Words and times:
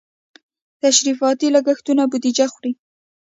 تشریفاتي 0.81 1.47
لګښتونه 1.55 2.03
بودیجه 2.11 2.45
خوري. 2.53 2.71